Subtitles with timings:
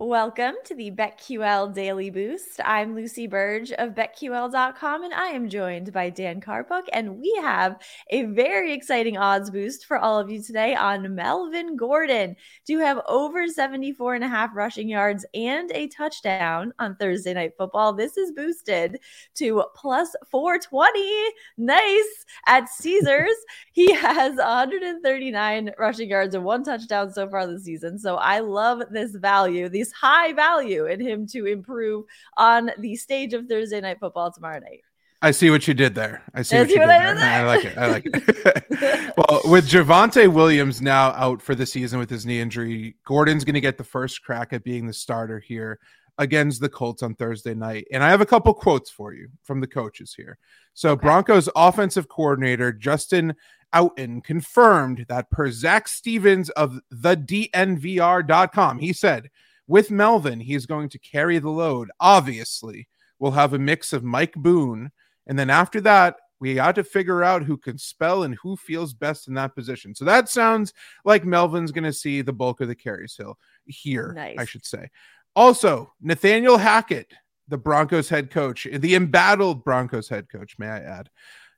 [0.00, 2.60] Welcome to the BetQL Daily Boost.
[2.64, 6.84] I'm Lucy Burge of BetQL.com, and I am joined by Dan Karpuk.
[6.92, 11.74] And we have a very exciting odds boost for all of you today on Melvin
[11.74, 12.36] Gordon
[12.68, 17.54] to have over 74 and a half rushing yards and a touchdown on Thursday Night
[17.58, 17.92] Football.
[17.92, 19.00] This is boosted
[19.34, 21.32] to plus 420.
[21.56, 23.34] Nice at Caesars.
[23.72, 27.98] he has 139 rushing yards and one touchdown so far this season.
[27.98, 29.68] So I love this value.
[29.68, 32.04] These high value in him to improve
[32.36, 34.82] on the stage of Thursday night football tomorrow night.
[35.20, 36.22] I see what you did there.
[36.32, 37.14] I see, what you did, there.
[37.14, 37.24] there.
[37.24, 37.76] I like it.
[37.76, 39.14] I like it.
[39.16, 43.54] well, with Javonte Williams now out for the season with his knee injury, Gordon's going
[43.54, 45.80] to get the first crack at being the starter here
[46.18, 47.86] against the Colts on Thursday night.
[47.92, 50.38] And I have a couple quotes for you from the coaches here.
[50.74, 51.02] So, okay.
[51.02, 53.34] Broncos offensive coordinator Justin
[53.74, 59.30] Outten confirmed that per Zac Stevens of the DNVR.com, he said,
[59.68, 61.90] with Melvin, he's going to carry the load.
[62.00, 62.88] Obviously,
[63.18, 64.90] we'll have a mix of Mike Boone.
[65.26, 68.94] And then after that, we got to figure out who can spell and who feels
[68.94, 69.94] best in that position.
[69.94, 70.72] So that sounds
[71.04, 74.36] like Melvin's going to see the bulk of the carries hill here, nice.
[74.38, 74.88] I should say.
[75.34, 77.12] Also, Nathaniel Hackett,
[77.48, 81.10] the Broncos head coach, the embattled Broncos head coach, may I add,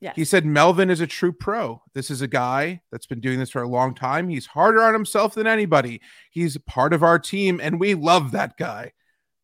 [0.00, 0.14] Yes.
[0.14, 1.82] He said Melvin is a true pro.
[1.92, 4.28] This is a guy that's been doing this for a long time.
[4.28, 6.00] He's harder on himself than anybody.
[6.30, 8.92] He's part of our team, and we love that guy.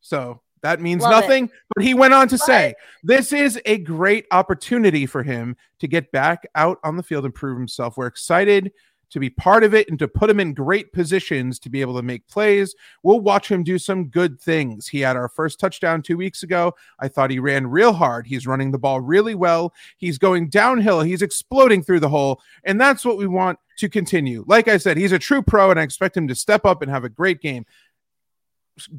[0.00, 1.46] So that means love nothing.
[1.46, 1.50] It.
[1.74, 2.76] But he went on to love say, it.
[3.02, 7.34] this is a great opportunity for him to get back out on the field and
[7.34, 7.96] prove himself.
[7.96, 8.72] We're excited
[9.14, 11.94] to be part of it and to put him in great positions to be able
[11.94, 12.74] to make plays.
[13.04, 14.88] We'll watch him do some good things.
[14.88, 16.74] He had our first touchdown two weeks ago.
[16.98, 18.26] I thought he ran real hard.
[18.26, 19.72] He's running the ball really well.
[19.98, 21.00] He's going downhill.
[21.00, 22.42] He's exploding through the hole.
[22.64, 24.44] And that's what we want to continue.
[24.48, 26.90] Like I said, he's a true pro, and I expect him to step up and
[26.90, 27.66] have a great game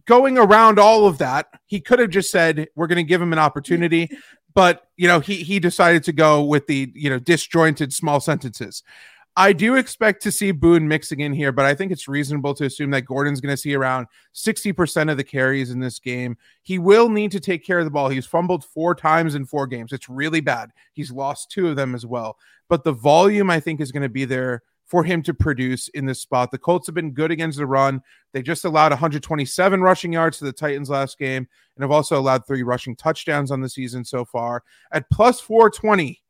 [0.05, 3.33] going around all of that, he could have just said, "We're going to give him
[3.33, 4.09] an opportunity,"
[4.53, 8.83] but you know, he he decided to go with the you know disjointed small sentences.
[9.37, 12.65] I do expect to see Boone mixing in here, but I think it's reasonable to
[12.65, 16.37] assume that Gordon's going to see around 60% of the carries in this game.
[16.61, 18.07] He will need to take care of the ball.
[18.07, 19.91] He's fumbled four times in four games.
[19.91, 20.71] It's really bad.
[20.93, 22.37] He's lost two of them as well.
[22.69, 26.05] But the volume, I think, is going to be there for him to produce in
[26.05, 26.51] this spot.
[26.51, 28.01] The Colts have been good against the run.
[28.31, 32.45] They just allowed 127 rushing yards to the Titans last game and have also allowed
[32.45, 34.63] three rushing touchdowns on the season so far.
[34.91, 36.21] At plus 420,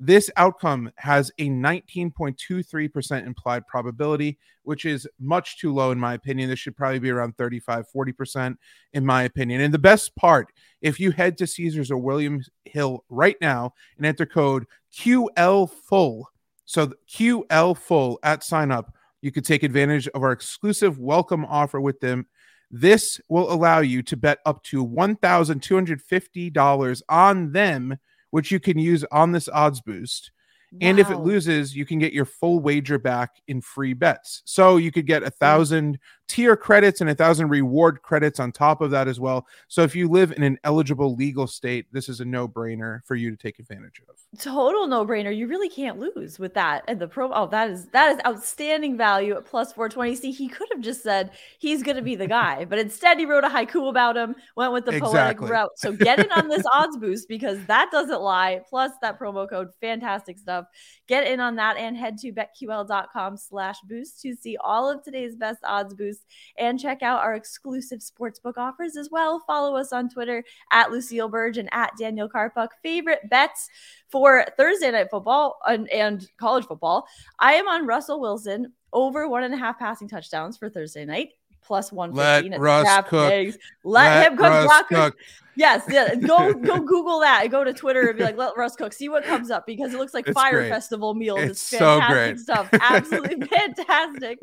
[0.00, 6.48] this outcome has a 19.23% implied probability, which is much too low, in my opinion.
[6.48, 8.56] This should probably be around 35, 40%,
[8.92, 9.60] in my opinion.
[9.60, 14.06] And the best part, if you head to Caesars or Williams Hill right now and
[14.06, 14.66] enter code
[14.96, 16.30] QL Full,
[16.64, 21.80] so QL Full at sign up, you could take advantage of our exclusive welcome offer
[21.80, 22.24] with them.
[22.70, 27.98] This will allow you to bet up to $1,250 on them
[28.30, 30.30] which you can use on this odds boost.
[30.72, 30.78] Wow.
[30.82, 34.42] And if it loses, you can get your full wager back in free bets.
[34.44, 35.98] So you could get a thousand
[36.28, 39.46] tier credits and a thousand reward credits on top of that as well.
[39.66, 43.14] So if you live in an eligible legal state, this is a no brainer for
[43.14, 44.14] you to take advantage of.
[44.38, 45.34] Total no brainer.
[45.34, 46.84] You really can't lose with that.
[46.86, 50.16] And the pro, oh, that is that is outstanding value at plus 420.
[50.16, 53.24] See, he could have just said he's going to be the guy, but instead he
[53.24, 55.12] wrote a haiku about him, went with the exactly.
[55.12, 55.70] poetic route.
[55.76, 58.60] So get in on this odds boost because that doesn't lie.
[58.68, 60.57] Plus that promo code, fantastic stuff.
[61.06, 65.36] Get in on that and head to betql.com slash boost to see all of today's
[65.36, 66.24] best odds boosts
[66.56, 69.42] and check out our exclusive sportsbook offers as well.
[69.46, 72.68] Follow us on Twitter at Lucille Burge and at Daniel Karpuk.
[72.82, 73.68] Favorite bets
[74.10, 77.06] for Thursday night football and, and college football.
[77.38, 81.30] I am on Russell Wilson over one and a half passing touchdowns for Thursday night
[81.68, 83.30] plus 115 Let Russ cook.
[83.30, 84.88] Let, Let, him cook.
[84.88, 85.16] cook.
[85.58, 86.14] Yes, yeah.
[86.14, 87.46] Go go Google that.
[87.50, 88.92] Go to Twitter and be like, let Russ cook.
[88.92, 90.70] See what comes up because it looks like it's Fire great.
[90.70, 91.40] Festival meals.
[91.40, 92.68] It's, it's fantastic so stuff.
[92.80, 94.38] Absolutely fantastic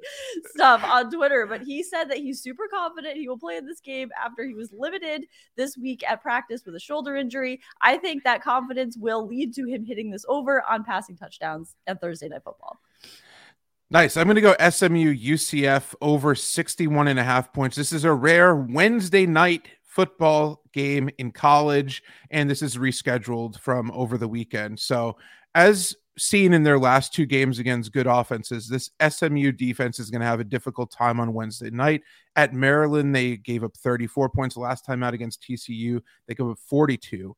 [0.48, 1.48] stuff on Twitter.
[1.48, 4.54] But he said that he's super confident he will play in this game after he
[4.54, 7.62] was limited this week at practice with a shoulder injury.
[7.82, 12.02] I think that confidence will lead to him hitting this over on passing touchdowns at
[12.02, 12.78] Thursday Night Football.
[13.92, 14.18] Nice.
[14.18, 17.76] I'm going to go SMU UCF over 61 and a half points.
[17.76, 22.02] This is a rare Wednesday night football game in college,
[22.32, 24.80] and this is rescheduled from over the weekend.
[24.80, 25.18] So,
[25.54, 30.22] as seen in their last two games against good offenses, this SMU defense is going
[30.22, 32.02] to have a difficult time on Wednesday night.
[32.36, 36.58] At Maryland, they gave up 34 points last time out against TCU, they gave up
[36.58, 37.36] 42.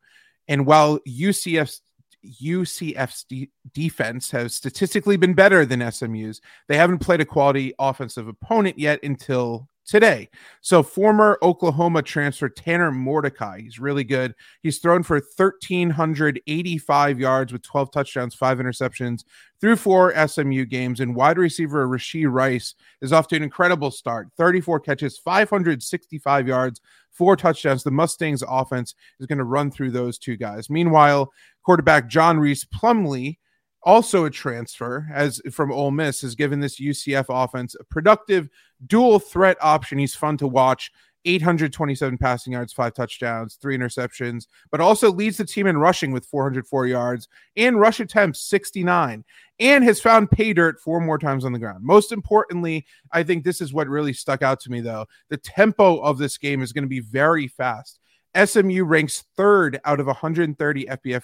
[0.48, 1.82] And while UCF's
[2.26, 6.42] UCF's de- defense has statistically been better than SMU's.
[6.68, 10.30] They haven't played a quality offensive opponent yet until today.
[10.62, 14.36] So, former Oklahoma transfer Tanner Mordecai, he's really good.
[14.62, 19.24] He's thrown for 1,385 yards with 12 touchdowns, five interceptions
[19.60, 21.00] through four SMU games.
[21.00, 26.82] And wide receiver Rashee Rice is off to an incredible start 34 catches, 565 yards,
[27.12, 27.84] four touchdowns.
[27.84, 30.70] The Mustangs offense is going to run through those two guys.
[30.70, 31.32] Meanwhile,
[31.68, 33.40] quarterback John Rhys Plumlee,
[33.84, 38.48] also a transfer as from Ole Miss has given this UCF offense a productive
[38.86, 39.98] dual threat option.
[39.98, 40.92] He's fun to watch.
[41.26, 46.26] 827 passing yards, five touchdowns, three interceptions, but also leads the team in rushing with
[46.28, 47.28] 404 yards
[47.58, 49.26] and rush attempts 69
[49.60, 51.84] and has found pay dirt four more times on the ground.
[51.84, 55.06] Most importantly, I think this is what really stuck out to me though.
[55.28, 58.00] The tempo of this game is going to be very fast.
[58.46, 61.24] SMU ranks third out of 130 FBF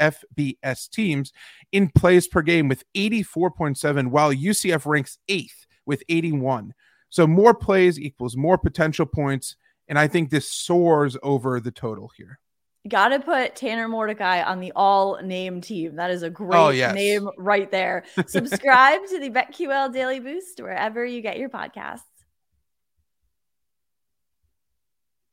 [0.00, 1.32] FBS teams
[1.72, 6.74] in plays per game with 84.7, while UCF ranks eighth with 81.
[7.10, 9.56] So more plays equals more potential points.
[9.86, 12.38] And I think this soars over the total here.
[12.86, 15.96] Got to put Tanner Mordecai on the all name team.
[15.96, 16.94] That is a oh, great oh, yes.
[16.94, 18.04] name right there.
[18.26, 22.00] Subscribe to the BetQL Daily Boost wherever you get your podcasts.